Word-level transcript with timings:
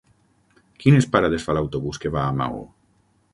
Quines 0.83 1.07
parades 1.15 1.45
fa 1.49 1.55
l'autobús 1.59 2.01
que 2.07 2.13
va 2.17 2.25
a 2.31 2.33
Maó? 2.41 2.65